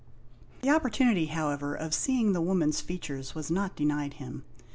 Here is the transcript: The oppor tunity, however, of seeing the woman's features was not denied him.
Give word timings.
The 0.63 0.69
oppor 0.69 0.89
tunity, 0.91 1.27
however, 1.29 1.75
of 1.75 1.93
seeing 1.93 2.33
the 2.33 2.41
woman's 2.41 2.81
features 2.81 3.35
was 3.35 3.51
not 3.51 3.75
denied 3.75 4.13
him. 4.15 4.43